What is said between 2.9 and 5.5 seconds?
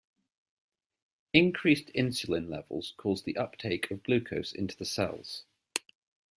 cause the uptake of glucose into the cells.